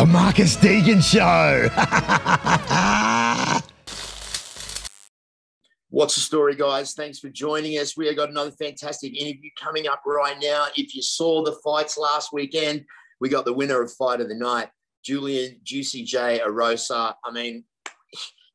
[0.00, 1.68] The Marcus Deegan Show.
[5.90, 6.94] What's the story, guys?
[6.94, 7.98] Thanks for joining us.
[7.98, 10.68] We have got another fantastic interview coming up right now.
[10.74, 12.86] If you saw the fights last weekend,
[13.20, 14.70] we got the winner of Fight of the Night,
[15.04, 17.12] Julian Juicy J Erosa.
[17.22, 17.64] I mean,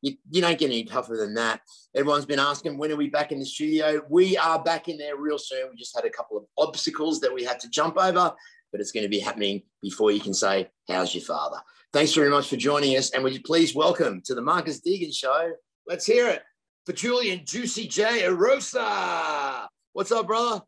[0.02, 1.60] you, you don't get any tougher than that.
[1.94, 4.02] Everyone's been asking, when are we back in the studio?
[4.10, 5.68] We are back in there real soon.
[5.70, 8.34] We just had a couple of obstacles that we had to jump over,
[8.76, 11.56] but it's going to be happening before you can say, How's your father?
[11.94, 13.10] Thanks very much for joining us.
[13.14, 15.52] And would you please welcome to the Marcus Deegan Show?
[15.86, 16.42] Let's hear it
[16.84, 19.66] for Julian Juicy J Erosa.
[19.94, 20.60] What's up, brother?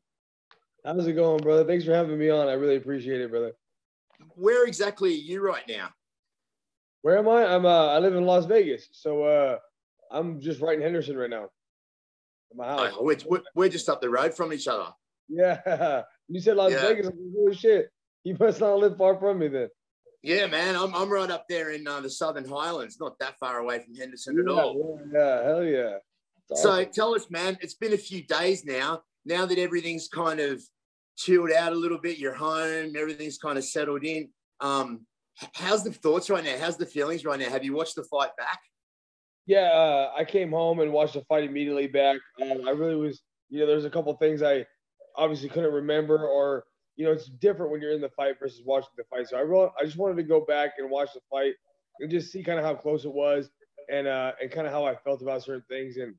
[0.86, 1.64] How's it going, brother?
[1.64, 2.48] Thanks for having me on.
[2.48, 3.52] I really appreciate it, brother.
[4.36, 5.90] Where exactly are you right now?
[7.02, 7.44] Where am I?
[7.44, 9.58] I'm uh, I live in Las Vegas, so uh,
[10.10, 11.50] I'm just right in Henderson right now.
[12.54, 12.94] My house.
[12.98, 14.86] Oh, we're, we're just up the road from each other.
[15.28, 16.80] Yeah, you said Las Yeah.
[16.88, 17.08] Vegas.
[17.08, 17.90] I'm like, shit!
[18.24, 19.68] You must not live far from me then.
[20.22, 23.58] Yeah, man, I'm, I'm right up there in uh, the Southern Highlands, not that far
[23.58, 25.00] away from Henderson at yeah, all.
[25.12, 25.96] yeah, yeah, hell yeah.
[26.50, 26.90] It's So awesome.
[26.92, 29.02] tell us, man, it's been a few days now.
[29.24, 30.60] Now that everything's kind of
[31.16, 34.28] chilled out a little bit, you're home, everything's kind of settled in.
[34.60, 35.06] Um,
[35.54, 36.56] how's the thoughts right now?
[36.58, 37.48] How's the feelings right now?
[37.48, 38.58] Have you watched the fight back?
[39.46, 42.18] yeah, uh, I came home and watched the fight immediately back.
[42.42, 44.66] Um, I really was, you know, there's a couple things I
[45.16, 46.64] obviously couldn't remember, or
[46.98, 49.28] you know, it's different when you're in the fight versus watching the fight.
[49.28, 51.54] So I really, I just wanted to go back and watch the fight
[52.00, 53.48] and just see kind of how close it was
[53.88, 55.96] and uh, and kind of how I felt about certain things.
[55.96, 56.16] And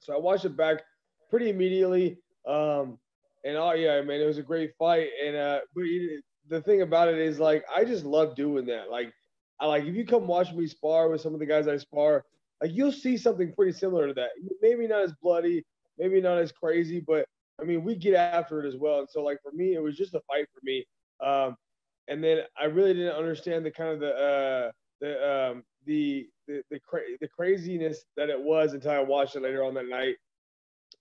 [0.00, 0.82] so I watched it back
[1.30, 2.18] pretty immediately.
[2.46, 2.98] Um,
[3.44, 5.08] and oh yeah, man, it was a great fight.
[5.24, 5.84] And uh, but
[6.48, 8.90] the thing about it is like I just love doing that.
[8.90, 9.14] Like
[9.60, 12.22] I like if you come watch me spar with some of the guys I spar,
[12.62, 14.28] like you'll see something pretty similar to that.
[14.60, 15.64] Maybe not as bloody,
[15.98, 17.26] maybe not as crazy, but
[17.60, 19.00] I mean we get after it as well.
[19.00, 20.84] And so like for me, it was just a fight for me.
[21.24, 21.56] Um,
[22.08, 26.62] and then I really didn't understand the kind of the uh, the um, the the
[26.70, 30.16] the, cra- the craziness that it was until I watched it later on that night.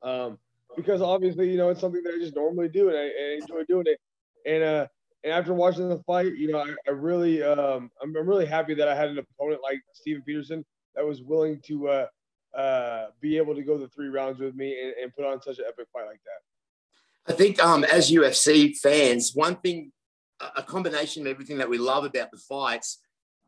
[0.03, 0.37] Um,
[0.75, 3.63] because obviously, you know, it's something that I just normally do and I, I enjoy
[3.67, 3.99] doing it.
[4.45, 4.87] And uh,
[5.23, 8.73] and after watching the fight, you know, I, I really um, I'm, I'm really happy
[8.75, 10.63] that I had an opponent like Steven Peterson
[10.95, 12.07] that was willing to uh,
[12.57, 15.59] uh, be able to go the three rounds with me and, and put on such
[15.59, 16.54] an epic fight like that.
[17.27, 19.91] I think um, as UFC fans, one thing,
[20.55, 22.99] a- combination of everything that we love about the fights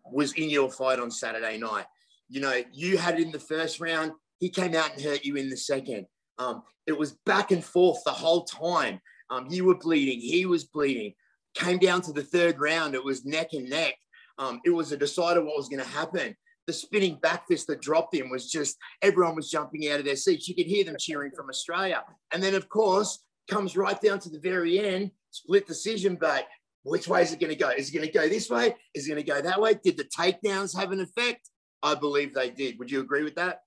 [0.04, 1.86] was in your fight on Saturday night.
[2.30, 5.36] You know, you had it in the first round, he came out and hurt you
[5.36, 6.06] in the second.
[6.40, 9.00] Um, it was back and forth the whole time.
[9.30, 11.14] Um, you were bleeding, he was bleeding.
[11.54, 13.96] Came down to the third round, it was neck and neck.
[14.38, 16.36] Um, it was a decider what was going to happen.
[16.68, 20.16] The spinning back fist that dropped him was just everyone was jumping out of their
[20.16, 20.48] seats.
[20.48, 22.04] You could hear them cheering from Australia.
[22.32, 26.48] And then, of course, comes right down to the very end, split decision, but
[26.84, 27.70] which way is it going to go?
[27.70, 28.76] Is it going to go this way?
[28.94, 29.74] Is it going to go that way?
[29.84, 31.50] Did the takedowns have an effect?
[31.84, 32.80] I believe they did.
[32.80, 33.62] Would you agree with that?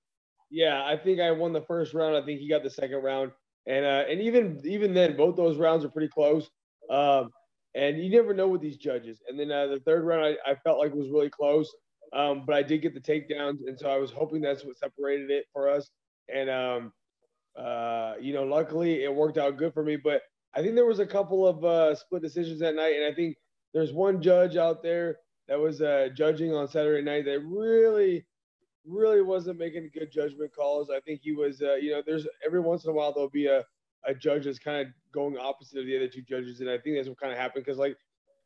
[0.51, 2.17] Yeah, I think I won the first round.
[2.17, 3.31] I think he got the second round,
[3.67, 6.51] and uh, and even even then, both those rounds are pretty close.
[6.91, 7.31] Um,
[7.77, 9.21] and you never know with these judges.
[9.29, 11.73] And then uh, the third round, I, I felt like it was really close,
[12.13, 15.31] um, but I did get the takedowns, and so I was hoping that's what separated
[15.31, 15.89] it for us.
[16.35, 16.93] And um,
[17.57, 19.97] uh, you know, luckily it worked out good for me.
[19.97, 20.23] But
[20.55, 23.37] I think there was a couple of uh, split decisions that night, and I think
[23.73, 25.19] there's one judge out there
[25.49, 28.25] that was uh, judging on Saturday night that really
[28.87, 30.91] really wasn't making good judgment calls.
[30.91, 33.47] I think he was, uh, you know, there's every once in a while there'll be
[33.47, 33.65] a,
[34.07, 36.61] a judge that's kind of going opposite of the other two judges.
[36.61, 37.97] And I think that's what kind of happened because, like,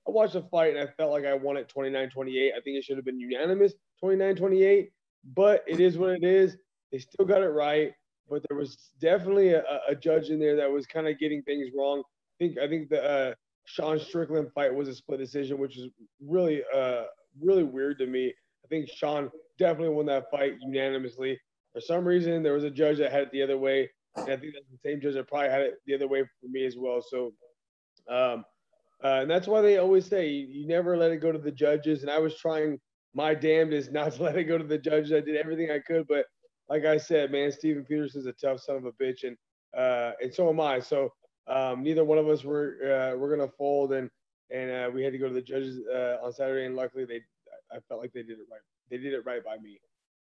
[0.06, 2.52] I watched the fight and I felt like I won it 29 28.
[2.52, 4.90] I think it should have been unanimous 29 28,
[5.34, 6.56] but it is what it is.
[6.92, 7.92] They still got it right.
[8.28, 11.68] But there was definitely a, a judge in there that was kind of getting things
[11.76, 12.00] wrong.
[12.00, 13.34] I think I think the uh,
[13.66, 15.88] Sean Strickland fight was a split decision, which is
[16.26, 17.04] really uh,
[17.40, 18.32] really weird to me.
[18.64, 21.38] I think Sean definitely won that fight unanimously.
[21.72, 24.36] For some reason, there was a judge that had it the other way, and I
[24.36, 26.76] think that's the same judge that probably had it the other way for me as
[26.78, 27.02] well.
[27.06, 27.32] So,
[28.08, 28.44] um,
[29.02, 31.50] uh, and that's why they always say you, you never let it go to the
[31.50, 32.02] judges.
[32.02, 32.78] And I was trying
[33.12, 35.12] my damnedest not to let it go to the judges.
[35.12, 36.26] I did everything I could, but
[36.68, 39.36] like I said, man, Steven Peterson's a tough son of a bitch, and
[39.76, 40.80] uh, and so am I.
[40.80, 41.12] So
[41.46, 44.10] um, neither one of us were uh, we're gonna fold, and
[44.50, 47.20] and uh, we had to go to the judges uh, on Saturday, and luckily they
[47.72, 48.60] I felt like they did it right.
[48.90, 49.80] They did it right by me.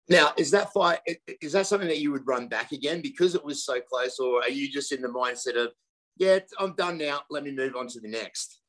[0.08, 1.00] Now, is that fight,
[1.40, 4.18] is that something that you would run back again because it was so close?
[4.18, 5.72] Or are you just in the mindset of,
[6.18, 7.22] yeah, I'm done now.
[7.30, 8.60] Let me move on to the next?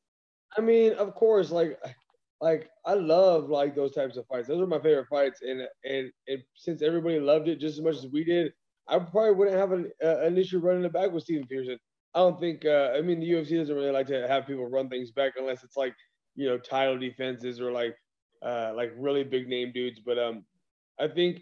[0.57, 1.77] I mean, of course, like
[2.41, 4.47] like I love like those types of fights.
[4.47, 7.95] Those are my favorite fights, and and, and since everybody loved it just as much
[7.95, 8.53] as we did,
[8.87, 11.79] I probably wouldn't have an, uh, an issue running it back with Steven Peterson.
[12.13, 12.65] I don't think.
[12.65, 15.63] Uh, I mean, the UFC doesn't really like to have people run things back unless
[15.63, 15.95] it's like
[16.35, 17.95] you know, title defenses or like
[18.45, 20.01] uh, like really big name dudes.
[20.05, 20.45] But um,
[20.99, 21.41] I think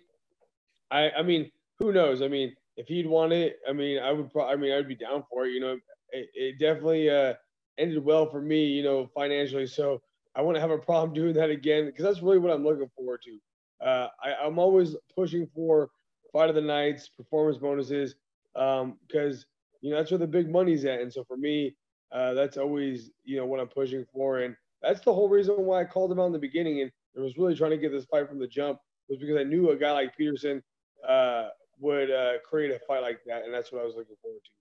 [0.92, 2.22] I I mean, who knows?
[2.22, 4.32] I mean, if he'd want it, I mean, I would.
[4.32, 4.54] probably.
[4.54, 5.52] I mean, I'd be down for it.
[5.52, 5.78] You know,
[6.12, 7.34] it, it definitely uh,
[7.78, 8.66] ended well for me.
[8.68, 9.68] You know, financially.
[9.68, 10.02] So
[10.36, 13.22] I wouldn't have a problem doing that again because that's really what I'm looking forward
[13.24, 13.86] to.
[13.86, 15.90] Uh, I, I'm always pushing for
[16.32, 18.16] fight of the nights, performance bonuses,
[18.54, 19.46] because um,
[19.82, 21.02] you know that's where the big money's at.
[21.02, 21.76] And so for me,
[22.12, 25.82] uh, that's always you know what I'm pushing for, and that's the whole reason why
[25.82, 28.06] I called him out in the beginning and I was really trying to get this
[28.06, 30.62] fight from the jump was because I knew a guy like Peterson
[31.08, 31.50] uh,
[31.80, 34.52] would uh, create a fight like that, and that's what I was looking forward to.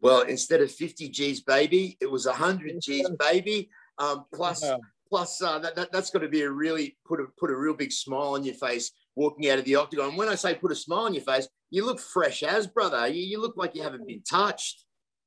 [0.00, 3.68] Well, instead of 50 G's, baby, it was 100 G's, baby.
[3.98, 4.64] Um, plus.
[5.10, 7.74] Plus uh, that, that, that's got to be a really put a put a real
[7.74, 10.16] big smile on your face walking out of the octagon.
[10.16, 13.06] When I say put a smile on your face, you look fresh as brother.
[13.08, 14.84] You, you look like you haven't been touched.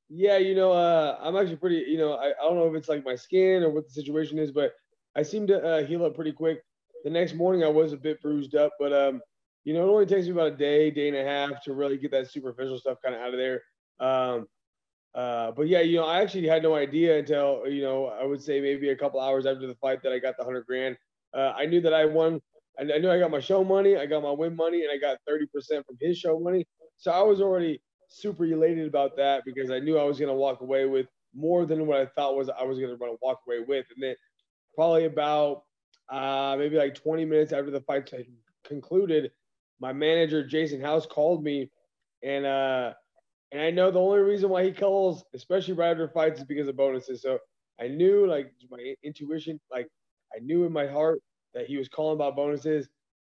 [0.08, 1.84] Yeah, you know, uh, I'm actually pretty.
[1.88, 4.38] You know, I, I don't know if it's like my skin or what the situation
[4.38, 4.72] is, but
[5.16, 6.62] I seem to uh, heal up pretty quick.
[7.04, 9.20] The next morning, I was a bit bruised up, but um,
[9.64, 11.98] you know, it only takes me about a day, day and a half to really
[11.98, 13.62] get that superficial stuff kind of out of there.
[14.00, 14.46] Um,
[15.14, 18.42] uh, but yeah, you know, I actually had no idea until you know, I would
[18.42, 20.96] say maybe a couple hours after the fight that I got the hundred grand.
[21.32, 22.40] Uh, I knew that I won.
[22.78, 24.98] I, I knew I got my show money, I got my win money, and I
[24.98, 26.66] got thirty percent from his show money.
[26.96, 30.34] So I was already super elated about that because I knew I was going to
[30.34, 33.40] walk away with more than what I thought was I was going to run walk
[33.46, 33.86] away with.
[33.94, 34.14] And then
[34.74, 35.64] probably about
[36.10, 38.10] uh, maybe like 20 minutes after the fight
[38.64, 39.32] concluded,
[39.80, 41.70] my manager Jason House called me,
[42.22, 42.94] and uh,
[43.54, 46.68] and I know the only reason why he calls, especially right after fights, is because
[46.68, 47.22] of bonuses.
[47.22, 47.38] So
[47.80, 49.88] I knew like my intuition, like
[50.36, 51.20] I knew in my heart
[51.54, 52.88] that he was calling about bonuses,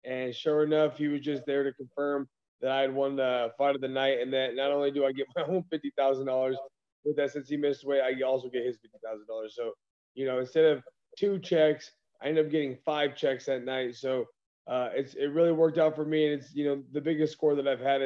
[0.05, 2.29] and sure enough, he was just there to confirm
[2.61, 5.13] that I had won the fight of the night, and that not only do I
[5.13, 6.57] get my own fifty thousand dollars
[7.03, 9.55] with that since he missed weight, I also get his fifty thousand dollars.
[9.57, 9.73] So,
[10.13, 10.83] you know, instead of
[11.17, 11.91] two checks,
[12.21, 13.95] I ended up getting five checks that night.
[13.95, 14.25] So
[14.67, 17.55] uh, it's it really worked out for me, and it's you know the biggest score
[17.55, 18.01] that I've had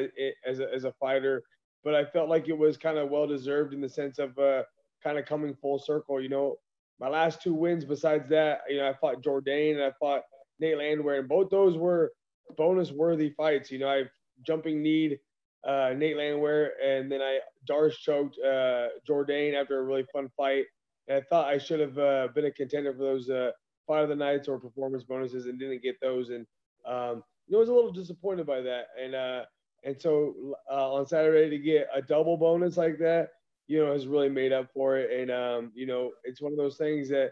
[0.48, 1.44] as a, as a fighter.
[1.86, 4.64] But I felt like it was kind of well deserved in the sense of uh,
[5.04, 6.22] kind of coming full circle.
[6.22, 6.56] You know,
[7.00, 10.24] my last two wins besides that, you know, I fought Jourdain and I fought
[10.60, 12.12] Nate Landwehr, and both those were
[12.58, 13.72] bonus worthy fights.
[13.72, 14.04] You know, I
[14.46, 15.20] jumping need
[15.66, 17.40] uh, Nate Landwehr, and then I
[17.70, 20.66] Darce choked uh, Jourdain after a really fun fight.
[21.08, 23.52] And I thought I should have uh, been a contender for those uh,
[23.88, 26.30] fight of the nights or performance bonuses, and didn't get those.
[26.30, 26.48] And
[26.88, 28.88] um, you know, I was a little disappointed by that.
[29.02, 29.44] And uh,
[29.86, 33.30] and so uh, on Saturday to get a double bonus like that,
[33.68, 35.12] you know, has really made up for it.
[35.18, 37.32] And um, you know, it's one of those things that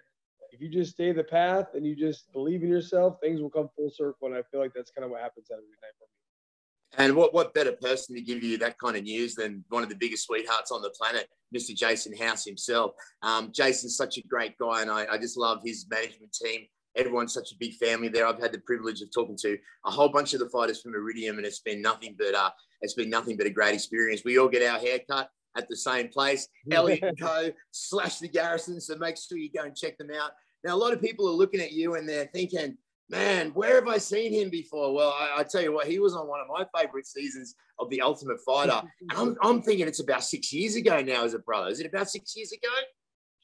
[0.52, 3.70] if you just stay the path and you just believe in yourself, things will come
[3.76, 4.28] full circle.
[4.28, 7.06] And I feel like that's kind of what happens Saturday night for me.
[7.06, 9.90] And what, what better person to give you that kind of news than one of
[9.90, 11.76] the biggest sweethearts on the planet, Mr.
[11.76, 12.92] Jason House himself.
[13.24, 16.68] Um, Jason's such a great guy, and I, I just love his management team.
[16.96, 18.28] Everyone's such a big family there.
[18.28, 21.38] I've had the privilege of talking to a whole bunch of the fighters from Iridium,
[21.38, 22.52] and it's been nothing but uh,
[22.82, 24.22] it's been nothing but a great experience.
[24.24, 27.52] We all get our hair cut at the same place, Elliot and Co.
[27.72, 28.80] slash the Garrison.
[28.82, 30.32] So make sure you go and check them out.
[30.64, 32.78] Now, a lot of people are looking at you and they're thinking,
[33.10, 34.94] man, where have I seen him before?
[34.94, 37.90] Well, I, I, tell you what, he was on one of my favorite seasons of
[37.90, 38.82] The Ultimate Fighter.
[39.02, 41.70] And I'm, I'm thinking it's about six years ago now as a brother.
[41.70, 42.74] Is it about six years ago?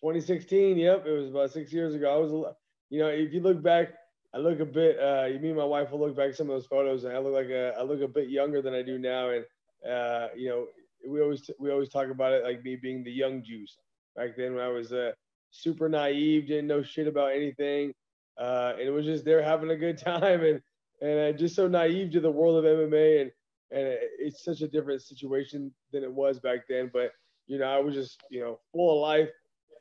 [0.01, 0.77] 2016.
[0.77, 1.05] Yep.
[1.05, 2.13] It was about six years ago.
[2.13, 2.55] I was,
[2.89, 3.89] you know, if you look back,
[4.33, 6.67] I look a bit, uh, me and my wife will look back some of those
[6.67, 9.29] photos and I look like a, I look a bit younger than I do now.
[9.29, 9.45] And,
[9.89, 10.65] uh, you know,
[11.07, 13.77] we always, we always talk about it like me being the young juice
[14.15, 15.11] back then when I was, uh,
[15.51, 17.93] super naive, didn't know shit about anything
[18.39, 20.61] uh, and it was just there having a good time and
[21.01, 23.31] and uh, just so naive to the world of MMA and
[23.71, 26.89] and it's such a different situation than it was back then.
[26.91, 27.11] But
[27.45, 29.29] you know, I was just you know full of life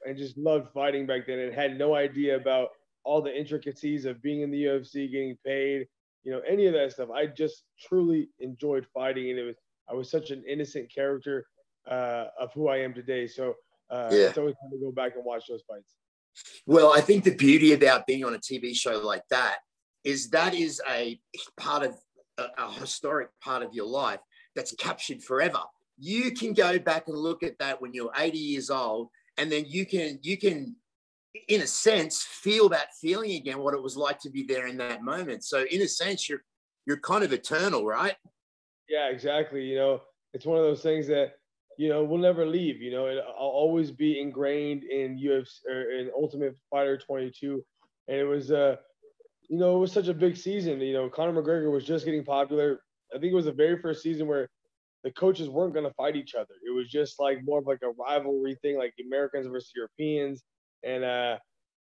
[0.07, 2.69] and just loved fighting back then and had no idea about
[3.05, 5.87] all the intricacies of being in the UFC, getting paid,
[6.25, 7.11] you know, any of that stuff.
[7.11, 9.57] I just truly enjoyed fighting, and it was
[9.91, 11.47] I was such an innocent character
[11.89, 13.27] uh, of who I am today.
[13.27, 13.55] So
[13.91, 14.29] uh, yeah.
[14.29, 15.95] it's always fun to go back and watch those fights.
[16.67, 19.59] Well, I think the beauty about being on a TV show like that
[20.05, 21.19] is that is a
[21.57, 21.97] part of
[22.39, 24.21] a, a historic part of your life
[24.55, 25.61] that's captured forever.
[25.99, 29.65] You can go back and look at that when you're 80 years old, and then
[29.67, 30.77] you can you can
[31.49, 34.77] in a sense feel that feeling again what it was like to be there in
[34.77, 36.43] that moment so in a sense you're
[36.87, 38.17] you're kind of eternal right
[38.89, 40.01] yeah exactly you know
[40.33, 41.33] it's one of those things that
[41.79, 42.83] you know, will never leave.
[42.83, 47.65] You know, it, I'll always be ingrained in UFC or in Ultimate Fighter 22.
[48.09, 48.77] And it was, uh,
[49.49, 50.81] you know, it was such a big season.
[50.81, 52.81] You know, Conor McGregor was just getting popular.
[53.15, 54.49] I think it was the very first season where
[55.05, 56.55] the coaches weren't going to fight each other.
[56.67, 60.43] It was just like more of like a rivalry thing, like Americans versus Europeans.
[60.85, 61.39] And, uh,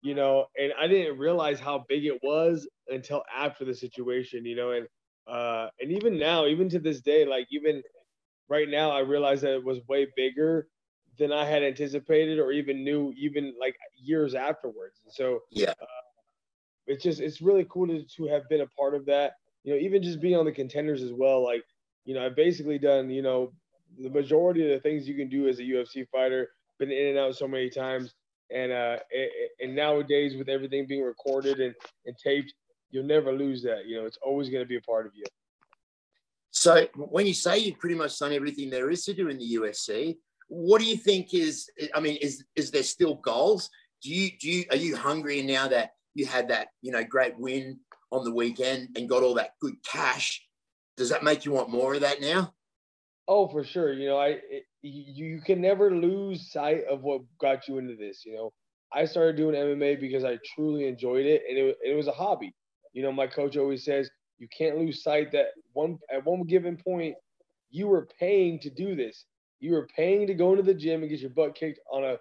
[0.02, 4.56] you know, and I didn't realize how big it was until after the situation, you
[4.56, 4.88] know, and
[5.28, 7.84] uh, and even now, even to this day, like even
[8.50, 10.68] right now, I realize that it was way bigger
[11.18, 15.02] than I had anticipated or even knew, even like years afterwards.
[15.04, 15.86] And so, yeah, uh,
[16.88, 19.34] it's just it's really cool to, to have been a part of that.
[19.64, 21.44] You know, even just being on the contenders as well.
[21.44, 21.64] Like,
[22.06, 23.54] you know, I've basically done you know
[24.00, 26.50] the majority of the things you can do as a UFC fighter.
[26.80, 28.16] Been in and out so many times,
[28.54, 28.98] and uh,
[29.60, 32.54] and nowadays with everything being recorded and, and taped,
[32.90, 33.86] you'll never lose that.
[33.88, 35.24] You know, it's always going to be a part of you.
[36.52, 39.56] So when you say you've pretty much done everything there is to do in the
[39.56, 40.18] UFC,
[40.48, 41.70] what do you think is?
[41.96, 43.70] I mean, is is there still goals?
[44.04, 47.40] Do you do you are you hungry now that you had that you know great
[47.40, 47.80] win
[48.12, 50.46] on the weekend and got all that good cash?
[50.98, 52.54] Does that make you want more of that now?
[53.28, 53.94] Oh, for sure.
[53.94, 57.96] You know, I it, you, you can never lose sight of what got you into
[57.96, 58.24] this.
[58.26, 58.54] You know,
[58.94, 62.54] I started doing MMA because I truly enjoyed it, and it, it was a hobby.
[62.94, 64.10] You know, my coach always says
[64.40, 67.16] you can't lose sight that one at one given point
[67.70, 69.26] you were paying to do this.
[69.60, 72.18] You were paying to go into the gym and get your butt kicked on a,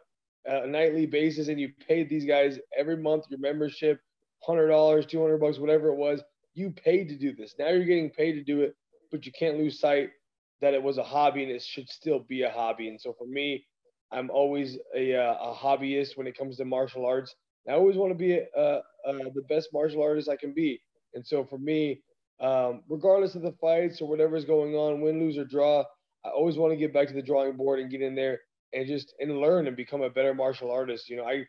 [0.46, 4.00] a nightly basis, and you paid these guys every month your membership,
[4.44, 6.22] hundred dollars, two hundred bucks, whatever it was.
[6.54, 7.54] You paid to do this.
[7.58, 8.74] Now you're getting paid to do it,
[9.10, 10.10] but you can't lose sight
[10.60, 12.88] that it was a hobby and it should still be a hobby.
[12.88, 13.64] And so for me,
[14.12, 17.34] I'm always a, uh, a hobbyist when it comes to martial arts.
[17.68, 20.80] I always want to be a, a, the best martial artist I can be.
[21.14, 22.02] And so for me,
[22.40, 25.84] um, regardless of the fights or whatever's going on, win, lose, or draw,
[26.24, 28.40] I always want to get back to the drawing board and get in there
[28.72, 31.08] and just and learn and become a better martial artist.
[31.08, 31.44] You know, I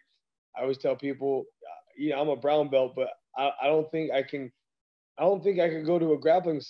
[0.57, 1.45] I always tell people,
[1.97, 4.51] you know, I'm a brown belt, but I, I don't think I can
[5.21, 6.61] I don't think I could go to a grappling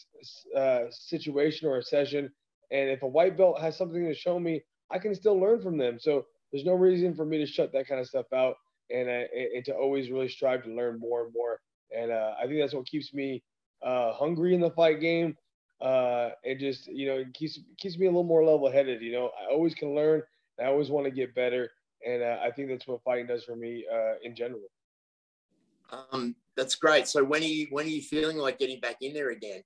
[0.58, 2.30] uh, situation or a session,
[2.70, 5.78] and if a white belt has something to show me, I can still learn from
[5.78, 6.00] them.
[6.02, 8.56] So there's no reason for me to shut that kind of stuff out,
[8.90, 9.24] and uh,
[9.56, 11.62] and to always really strive to learn more and more.
[11.98, 13.42] And uh, I think that's what keeps me
[13.86, 15.38] uh, hungry in the fight game.
[15.80, 19.02] Uh, and just you know it keeps keeps me a little more level headed.
[19.02, 20.24] You know, I always can learn.
[20.60, 21.72] I always want to get better,
[22.06, 24.68] and uh, I think that's what fighting does for me uh, in general.
[25.92, 27.08] Um, that's great.
[27.08, 29.62] So when are you when are you feeling like getting back in there again?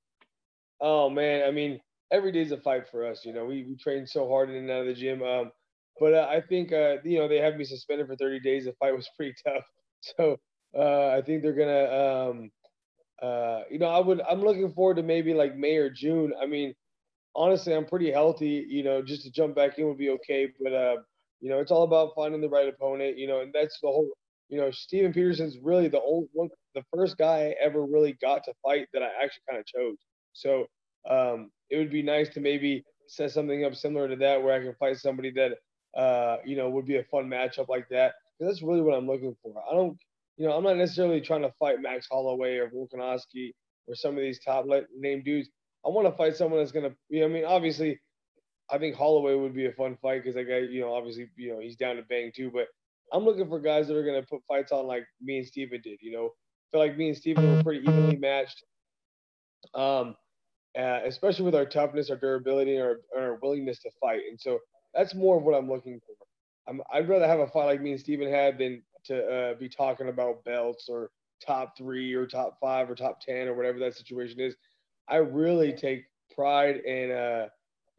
[0.82, 1.80] Oh man, I mean
[2.12, 3.26] every day's a fight for us.
[3.26, 5.22] You know, we we train so hard in and out of the gym.
[5.24, 5.52] Um,
[6.00, 8.66] but uh, I think uh, you know they have me suspended for 30 days.
[8.66, 9.64] The fight was pretty tough,
[10.02, 10.38] so
[10.78, 12.30] uh, I think they're gonna.
[12.30, 12.52] Um,
[13.22, 14.22] uh, you know, I would.
[14.30, 16.34] I'm looking forward to maybe like May or June.
[16.42, 16.74] I mean,
[17.34, 18.66] honestly, I'm pretty healthy.
[18.68, 20.50] You know, just to jump back in would be okay.
[20.62, 20.96] But uh,
[21.40, 23.18] you know, it's all about finding the right opponent.
[23.18, 24.10] You know, and that's the whole
[24.50, 28.44] you know, Steven Peterson's really the old one, the first guy I ever really got
[28.46, 29.98] to fight that I actually kind of chose.
[30.34, 30.66] So
[31.10, 34.64] um, it would be nice to maybe set something up similar to that where I
[34.64, 38.14] can fight somebody that, uh, you know, would be a fun matchup like that.
[38.38, 39.54] Because that's really what I'm looking for.
[39.70, 39.98] I don't,
[40.38, 43.52] you know, I'm not necessarily trying to fight Max Holloway or Volkanovski
[43.88, 44.66] or some of these top
[44.98, 45.50] name dudes.
[45.86, 48.00] I want to fight someone that's going to, you know, I mean, obviously,
[48.70, 51.54] I think Holloway would be a fun fight because that guy, you know, obviously, you
[51.54, 52.52] know, he's down to bang too.
[52.52, 52.68] But
[53.14, 55.82] I'm looking for guys that are going to put fights on like me and Steven
[55.84, 56.00] did.
[56.02, 58.64] You know, I feel like me and Steven were pretty evenly matched.
[59.74, 60.16] Um,
[60.78, 64.22] uh, especially with our toughness, our durability, and our, our, willingness to fight.
[64.30, 64.60] And so
[64.94, 66.16] that's more of what I'm looking for.
[66.68, 69.70] I'm, I'd rather have a fight like me and Steven had than to uh, be
[69.70, 71.12] talking about belts or
[71.46, 74.56] top three or top five or top ten or whatever that situation is.
[75.08, 77.46] I really take pride and uh,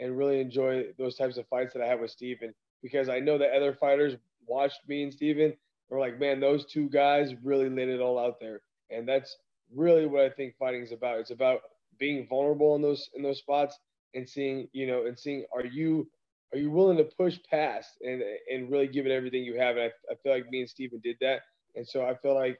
[0.00, 3.38] and really enjoy those types of fights that I have with Steven because I know
[3.38, 4.14] that other fighters
[4.46, 5.54] watched me and Steven
[5.88, 8.60] we're like, man, those two guys really laid it all out there.
[8.90, 9.36] And that's
[9.74, 11.18] really what I think fighting is about.
[11.18, 11.60] It's about
[11.98, 13.78] being vulnerable in those in those spots
[14.14, 16.08] and seeing, you know, and seeing are you
[16.52, 18.22] are you willing to push past and
[18.52, 19.76] and really give it everything you have?
[19.76, 21.42] And I, I feel like me and Steven did that.
[21.74, 22.58] And so I feel like,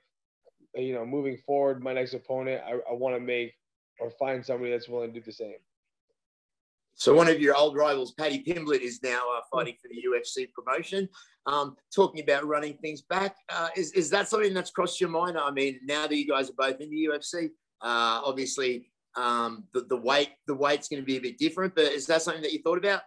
[0.75, 3.55] you know, moving forward, my next opponent, I, I want to make
[3.99, 5.57] or find somebody that's willing to do the same.
[6.99, 10.51] So one of your old rivals, Paddy Pimblett, is now uh, fighting for the UFC
[10.53, 11.09] promotion.
[11.47, 15.39] Um, talking about running things back, uh, is is that something that's crossed your mind?
[15.39, 17.51] I mean, now that you guys are both in the UFC,
[17.83, 21.75] uh, obviously um, the the weight the weight's going to be a bit different.
[21.75, 23.03] But is that something that you thought about?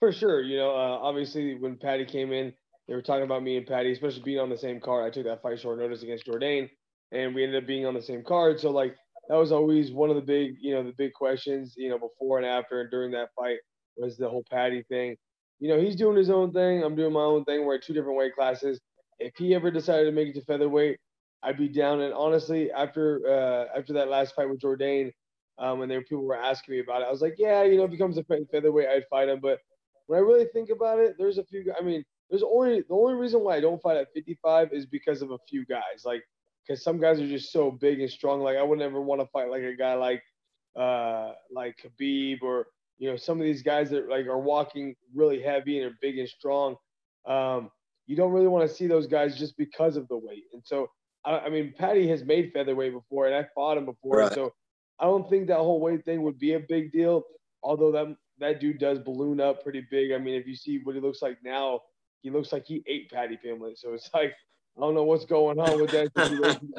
[0.00, 2.52] For sure, you know, uh, obviously when Paddy came in,
[2.88, 5.06] they were talking about me and Paddy, especially being on the same card.
[5.06, 6.68] I took that fight short notice against Jourdain,
[7.12, 8.58] and we ended up being on the same card.
[8.58, 8.96] So like
[9.28, 12.38] that was always one of the big, you know, the big questions, you know, before
[12.38, 13.58] and after and during that fight
[13.96, 15.16] was the whole Paddy thing.
[15.62, 16.82] You know, he's doing his own thing.
[16.82, 17.64] I'm doing my own thing.
[17.64, 18.80] We're at two different weight classes.
[19.20, 20.98] If he ever decided to make it to featherweight,
[21.44, 22.00] I'd be down.
[22.00, 25.12] And honestly, after uh, after that last fight with Jourdain,
[25.58, 27.76] um, when there were people were asking me about it, I was like, yeah, you
[27.76, 29.38] know, if he comes to featherweight, I'd fight him.
[29.40, 29.60] But
[30.08, 31.72] when I really think about it, there's a few.
[31.78, 35.22] I mean, there's only the only reason why I don't fight at 55 is because
[35.22, 36.02] of a few guys.
[36.04, 36.24] Like
[36.66, 38.40] because some guys are just so big and strong.
[38.40, 40.24] Like I would never want to fight like a guy like
[40.74, 42.66] uh like Khabib or
[43.02, 46.20] you know some of these guys that like are walking really heavy and are big
[46.20, 46.76] and strong.
[47.26, 47.68] Um,
[48.06, 50.44] you don't really want to see those guys just because of the weight.
[50.52, 50.86] And so
[51.24, 54.32] I, I mean, Paddy has made featherweight before, and I fought him before, right.
[54.32, 54.52] so
[55.00, 57.24] I don't think that whole weight thing would be a big deal.
[57.64, 60.12] Although that that dude does balloon up pretty big.
[60.12, 61.80] I mean, if you see what he looks like now,
[62.20, 63.78] he looks like he ate Paddy Pimblett.
[63.78, 64.32] So it's like
[64.76, 66.72] I don't know what's going on with that situation.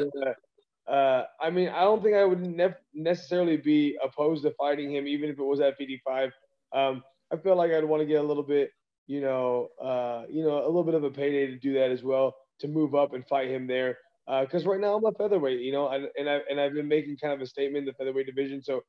[0.88, 5.08] Uh, I mean, I don't think I would ne- necessarily be opposed to fighting him,
[5.08, 6.32] even if it was at 55.
[6.74, 8.72] Um, I feel like I'd want to get a little bit,
[9.08, 12.04] you know, uh, you know, a little bit of a payday to do that as
[12.04, 13.98] well, to move up and fight him there.
[14.28, 16.88] Because uh, right now I'm a featherweight, you know, and, and I and I've been
[16.88, 18.62] making kind of a statement in the featherweight division.
[18.62, 18.82] So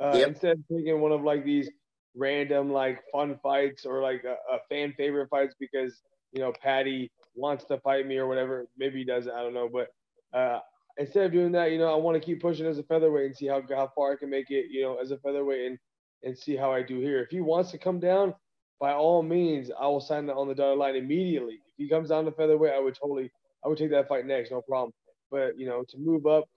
[0.00, 0.28] uh, yep.
[0.28, 1.68] instead of taking one of like these
[2.16, 7.10] random like fun fights or like a, a fan favorite fights because you know Paddy
[7.34, 8.66] wants to fight me or whatever.
[8.76, 9.32] Maybe he doesn't.
[9.32, 9.68] I don't know.
[9.72, 9.88] But
[10.36, 10.60] uh,
[10.98, 13.36] instead of doing that, you know, I want to keep pushing as a featherweight and
[13.36, 14.66] see how how far I can make it.
[14.70, 15.78] You know, as a featherweight and
[16.22, 17.20] and see how I do here.
[17.20, 18.34] If he wants to come down,
[18.80, 21.54] by all means, I will sign on the dotted line immediately.
[21.54, 23.30] If he comes down to featherweight, I would totally,
[23.64, 24.92] I would take that fight next, no problem.
[25.30, 26.48] But you know, to move up,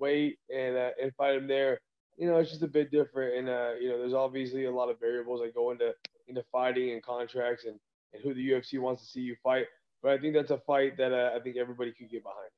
[0.00, 1.80] weight, and uh, and fight him there,
[2.16, 3.36] you know, it's just a bit different.
[3.38, 5.92] And uh, you know, there's obviously a lot of variables that go into
[6.28, 7.78] into fighting and contracts and
[8.12, 9.66] and who the UFC wants to see you fight.
[10.02, 12.50] But I think that's a fight that uh, I think everybody could get behind.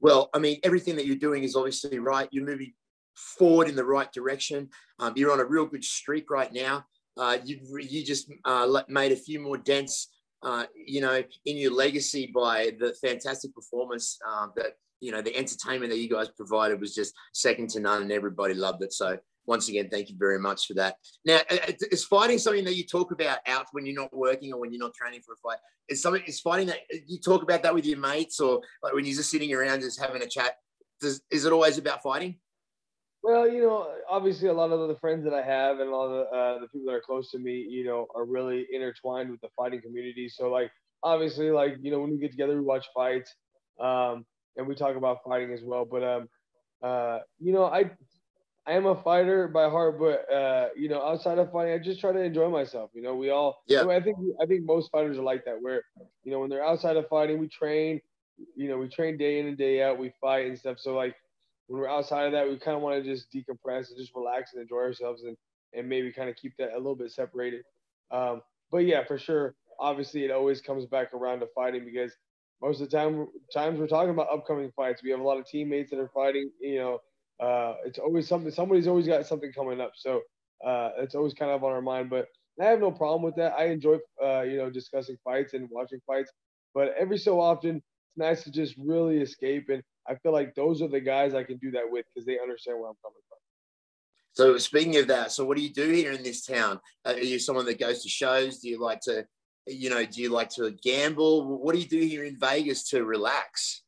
[0.00, 2.28] Well, I mean, everything that you're doing is obviously right.
[2.30, 2.72] You're moving
[3.14, 4.68] forward in the right direction.
[4.98, 6.84] Um, you're on a real good streak right now.
[7.16, 10.08] Uh, you you just uh, made a few more dents,
[10.42, 15.36] uh, you know, in your legacy by the fantastic performance um, that you know the
[15.36, 18.92] entertainment that you guys provided was just second to none, and everybody loved it.
[18.92, 19.18] So
[19.50, 20.94] once again, thank you very much for that.
[21.24, 21.40] Now,
[21.90, 24.80] is fighting something that you talk about out when you're not working or when you're
[24.86, 25.58] not training for a fight?
[25.88, 26.78] Is something is fighting that
[27.08, 30.00] you talk about that with your mates or like when you're just sitting around just
[30.00, 30.52] having a chat?
[31.00, 32.38] Does, is it always about fighting?
[33.24, 36.06] Well, you know, obviously a lot of the friends that I have and a lot
[36.06, 39.32] of the, uh, the people that are close to me, you know, are really intertwined
[39.32, 40.28] with the fighting community.
[40.28, 40.70] So like,
[41.02, 43.34] obviously, like you know, when we get together, we watch fights,
[43.80, 44.24] um,
[44.56, 45.84] and we talk about fighting as well.
[45.84, 46.28] But um,
[46.82, 47.90] uh, you know, I
[48.66, 52.00] I am a fighter by heart, but uh, you know, outside of fighting, I just
[52.00, 52.90] try to enjoy myself.
[52.94, 53.62] You know, we all.
[53.66, 53.86] Yeah.
[53.86, 55.60] I think I think most fighters are like that.
[55.60, 55.82] Where
[56.24, 58.00] you know, when they're outside of fighting, we train.
[58.56, 59.98] You know, we train day in and day out.
[59.98, 60.78] We fight and stuff.
[60.78, 61.14] So like,
[61.66, 64.52] when we're outside of that, we kind of want to just decompress and just relax
[64.52, 65.36] and enjoy ourselves and
[65.72, 67.62] and maybe kind of keep that a little bit separated.
[68.10, 69.54] Um, but yeah, for sure.
[69.78, 72.12] Obviously, it always comes back around to fighting because
[72.60, 75.02] most of the time, times we're talking about upcoming fights.
[75.02, 76.50] We have a lot of teammates that are fighting.
[76.60, 76.98] You know
[77.40, 78.50] uh, it's always something.
[78.50, 80.20] Somebody's always got something coming up, so
[80.64, 82.10] uh, it's always kind of on our mind.
[82.10, 82.28] But
[82.60, 83.54] I have no problem with that.
[83.54, 86.30] I enjoy, uh, you know, discussing fights and watching fights.
[86.74, 89.68] But every so often, it's nice to just really escape.
[89.70, 92.38] And I feel like those are the guys I can do that with because they
[92.38, 93.38] understand where I'm coming from.
[94.32, 96.80] So speaking of that, so what do you do here in this town?
[97.04, 98.58] Are you someone that goes to shows?
[98.58, 99.26] Do you like to,
[99.66, 101.58] you know, do you like to gamble?
[101.58, 103.82] What do you do here in Vegas to relax?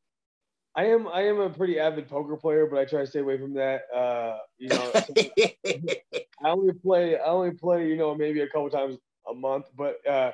[0.74, 3.38] I am I am a pretty avid poker player, but I try to stay away
[3.38, 3.82] from that.
[3.94, 4.92] Uh, you know,
[6.44, 8.96] I only play I only play you know maybe a couple times
[9.30, 10.32] a month, but uh,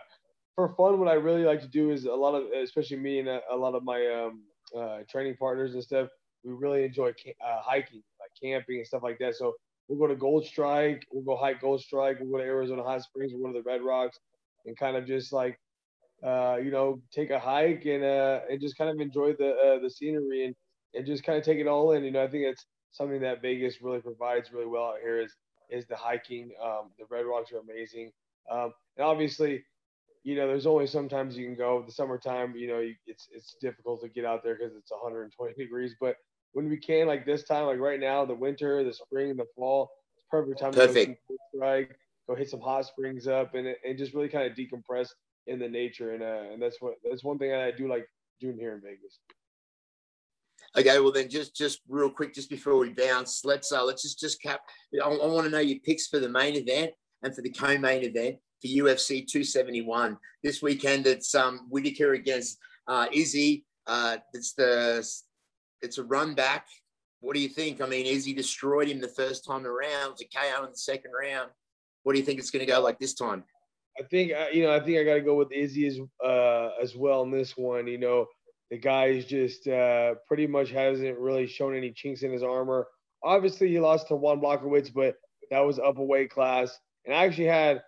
[0.55, 3.29] for fun, what I really like to do is a lot of especially me and
[3.29, 4.42] a, a lot of my um,
[4.77, 6.09] uh, training partners and stuff.
[6.44, 9.35] We really enjoy uh, hiking, like camping and stuff like that.
[9.35, 9.55] So
[9.88, 13.03] we'll go to Gold Strike, we'll go hike Gold Strike, we'll go to Arizona Hot
[13.03, 14.20] Springs, we'll go to the Red Rocks,
[14.66, 15.59] and kind of just like
[16.24, 19.78] uh, you know, take a hike and uh, and just kind of enjoy the uh,
[19.81, 20.54] the scenery and
[20.94, 22.04] and just kind of take it all in.
[22.04, 25.35] You know, I think it's something that Vegas really provides really well out here is
[25.70, 26.50] is the hiking.
[26.62, 28.11] Um, the Red Rocks are amazing,
[28.50, 29.64] um, and obviously,
[30.24, 31.83] you know, there's only sometimes you can go.
[31.87, 35.54] The summertime, you know, you, it's it's difficult to get out there because it's 120
[35.59, 35.94] degrees.
[36.00, 36.16] But
[36.52, 39.90] when we can, like this time, like right now, the winter, the spring, the fall,
[40.16, 41.20] it's perfect time perfect.
[41.31, 41.85] to go
[42.28, 45.11] go hit some hot springs up, and and just really kind of decompress
[45.48, 48.08] in the nature, and uh, and that's what that's one thing I do like
[48.40, 49.18] doing here in Vegas.
[50.76, 54.20] Okay, well then, just just real quick, just before we bounce, let's uh, let's just
[54.20, 54.61] just cap.
[55.02, 58.04] I, I want to know your picks for the main event and for the co-main
[58.04, 61.06] event for UFC 271 this weekend.
[61.06, 63.64] It's um Whittaker against uh, Izzy.
[63.87, 65.06] Uh, it's the
[65.80, 66.66] it's a run back.
[67.20, 67.80] What do you think?
[67.80, 70.12] I mean, Izzy destroyed him the first time around.
[70.12, 71.50] It's a KO in the second round.
[72.04, 73.42] What do you think it's going to go like this time?
[73.98, 74.74] I think you know.
[74.74, 77.87] I think I got to go with Izzy as uh, as well in this one.
[77.87, 78.26] You know,
[78.70, 82.87] the guy is just uh, pretty much hasn't really shown any chinks in his armor.
[83.22, 85.16] Obviously, he lost to Juan Blachowicz, but
[85.50, 86.78] that was up a weight class.
[87.04, 87.82] And I actually had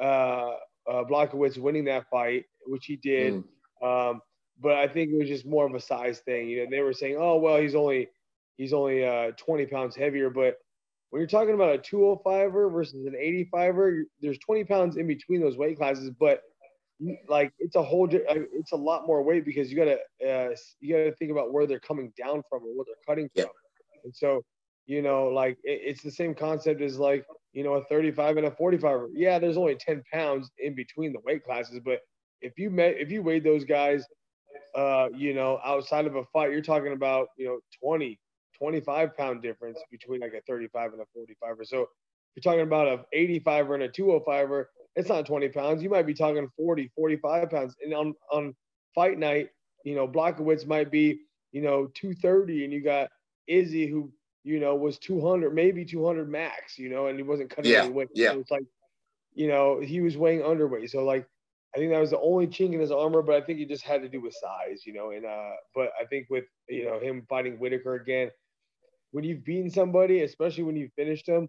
[0.00, 0.54] uh,
[0.90, 3.44] uh, Blachowicz winning that fight, which he did.
[3.82, 4.10] Mm.
[4.10, 4.20] Um,
[4.60, 6.48] but I think it was just more of a size thing.
[6.48, 8.08] You know, they were saying, "Oh, well, he's only
[8.56, 10.56] he's only uh, 20 pounds heavier," but
[11.12, 15.58] when you're talking about a 205er versus an 85er, there's 20 pounds in between those
[15.58, 16.40] weight classes, but
[17.28, 21.12] like it's a whole it's a lot more weight because you gotta uh, you gotta
[21.16, 23.50] think about where they're coming down from or what they're cutting from,
[24.04, 24.40] and so
[24.86, 28.46] you know like it, it's the same concept as like you know a 35 and
[28.46, 29.08] a 45.
[29.12, 32.00] Yeah, there's only 10 pounds in between the weight classes, but
[32.40, 34.06] if you met if you weighed those guys
[34.74, 38.18] uh, you know, outside of a fight, you're talking about, you know, 20,
[38.62, 41.66] 25 pound difference between like a 35 and a 45er.
[41.66, 41.88] So if
[42.36, 45.82] you're talking about a 85er and a 205er, it's not 20 pounds.
[45.82, 47.74] You might be talking 40, 45 pounds.
[47.82, 48.54] And on, on
[48.94, 49.48] fight night,
[49.84, 53.08] you know, Blachowicz might be, you know, 230 and you got
[53.48, 54.12] Izzy who,
[54.44, 57.90] you know, was 200, maybe 200 max, you know, and he wasn't cutting yeah, any
[57.90, 58.08] weight.
[58.14, 58.30] Yeah.
[58.30, 58.64] So it's like,
[59.34, 60.88] you know, he was weighing underweight.
[60.90, 61.26] So like
[61.74, 63.82] I think that was the only chink in his armor, but I think it just
[63.82, 65.10] had to do with size, you know.
[65.10, 68.30] And uh, but I think with you know him fighting Whittaker again,
[69.12, 71.48] when you've beaten somebody, especially when you've finished them,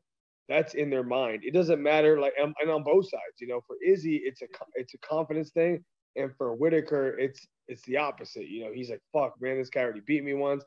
[0.50, 1.44] that's in their mind.
[1.44, 3.62] It doesn't matter, like and, and on both sides, you know.
[3.66, 5.84] For Izzy, it's a it's a confidence thing,
[6.16, 8.48] and for Whittaker, it's it's the opposite.
[8.48, 10.64] You know, he's like, "Fuck, man, this guy already beat me once."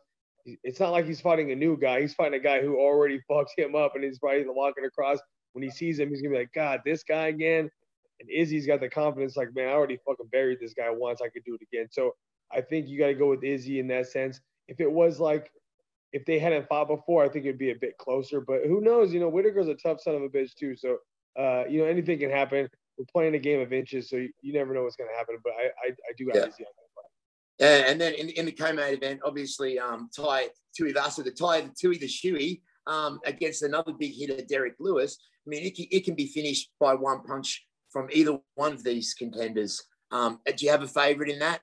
[0.63, 2.01] It's not like he's fighting a new guy.
[2.01, 5.19] He's fighting a guy who already fucked him up, and he's probably walking across.
[5.53, 7.71] When he sees him, he's gonna be like, "God, this guy again."
[8.19, 11.21] And Izzy's got the confidence, like, man, I already fucking buried this guy once.
[11.21, 11.87] I could do it again.
[11.91, 12.13] So
[12.51, 14.41] I think you got to go with Izzy in that sense.
[14.69, 15.51] If it was like,
[16.13, 18.41] if they hadn't fought before, I think it'd be a bit closer.
[18.41, 19.13] But who knows?
[19.13, 20.77] You know, Whittaker's a tough son of a bitch too.
[20.77, 20.99] So,
[21.39, 22.69] uh, you know, anything can happen.
[22.99, 25.37] We're playing a game of inches, so you, you never know what's going to happen.
[25.45, 26.43] But I, I, I do have yeah.
[26.43, 26.87] On that.
[27.59, 31.73] Yeah, and then in, in the co-main event, obviously, um, Tai Tuivasa, the Ty, the
[31.79, 35.17] Tui, the Shoey, um, against another big hitter, Derrick Lewis.
[35.47, 39.15] I mean, it, it can be finished by one punch from either one of these
[39.15, 39.83] contenders.
[40.11, 41.61] Um, do you have a favorite in that?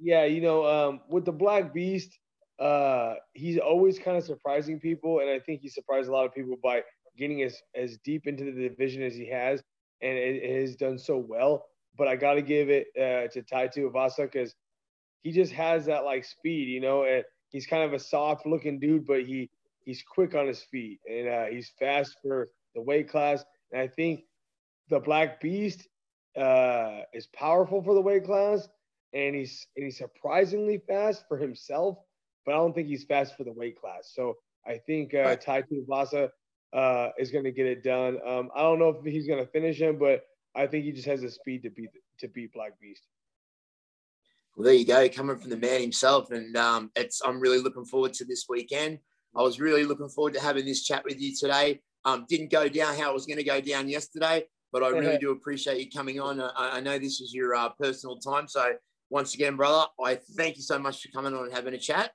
[0.00, 2.18] Yeah, you know, um, with the Black Beast,
[2.58, 6.34] uh, he's always kind of surprising people, and I think he surprised a lot of
[6.34, 6.82] people by
[7.16, 9.62] getting as as deep into the division as he has,
[10.02, 11.66] and it, it has done so well.
[11.96, 14.54] But I got to give it uh, to Tai Tuivasa because
[15.22, 18.78] he just has that like speed, you know, and he's kind of a soft looking
[18.78, 19.50] dude, but he
[19.84, 23.44] he's quick on his feet and uh, he's fast for the weight class.
[23.72, 24.24] And I think
[24.88, 25.88] the Black Beast
[26.36, 28.68] uh, is powerful for the weight class,
[29.12, 31.98] and he's and he's surprisingly fast for himself,
[32.44, 34.12] but I don't think he's fast for the weight class.
[34.14, 35.40] So I think uh, right.
[35.40, 36.30] Tai Tuivasa
[36.72, 38.18] uh, is going to get it done.
[38.26, 40.22] Um, I don't know if he's going to finish him, but
[40.54, 43.02] I think he just has the speed to beat to beat Black Beast.
[44.56, 47.84] Well, there you go, coming from the man himself, and um, it's I'm really looking
[47.84, 48.98] forward to this weekend.
[49.36, 51.80] I was really looking forward to having this chat with you today.
[52.04, 55.18] Um, didn't go down how it was going to go down yesterday, but I really
[55.20, 56.40] do appreciate you coming on.
[56.40, 58.46] I, I know this is your uh, personal time.
[58.46, 58.74] So
[59.10, 62.12] once again, brother, I thank you so much for coming on and having a chat.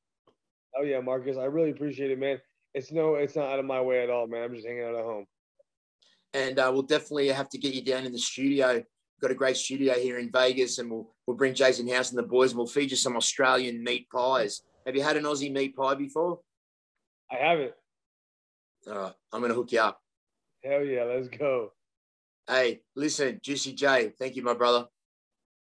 [0.77, 2.39] Oh yeah, Marcus, I really appreciate it, man.
[2.73, 4.43] It's no, it's not out of my way at all, man.
[4.43, 5.25] I'm just hanging out at home.
[6.33, 8.73] And uh, we'll definitely have to get you down in the studio.
[8.75, 12.19] We've got a great studio here in Vegas, and we'll we'll bring Jason House and
[12.19, 14.61] the boys, and we'll feed you some Australian meat pies.
[14.85, 16.39] Have you had an Aussie meat pie before?
[17.31, 17.73] I haven't.
[18.89, 19.99] Uh, I'm gonna hook you up.
[20.63, 21.71] Hell yeah, let's go.
[22.47, 24.85] Hey, listen, Juicy J, thank you, my brother.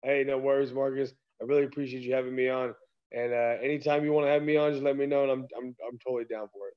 [0.03, 1.13] Hey, no worries, Marcus.
[1.41, 2.75] I really appreciate you having me on.
[3.15, 5.47] And uh, anytime you want to have me on, just let me know, and I'm
[5.57, 6.75] I'm I'm totally down for it.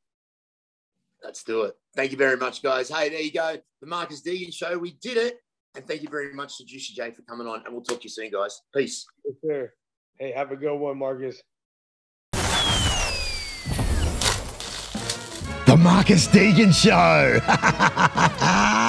[1.23, 1.75] Let's do it.
[1.95, 2.89] Thank you very much, guys.
[2.89, 4.77] Hey, there you go, the Marcus Deegan Show.
[4.77, 5.39] We did it,
[5.75, 7.63] and thank you very much to Juicy J for coming on.
[7.65, 8.61] And we'll talk to you soon, guys.
[8.71, 9.07] Peace.
[9.25, 9.73] Yes, sir.
[10.19, 11.41] Hey, have a good one, Marcus.
[15.65, 17.39] The Marcus Deegan Show.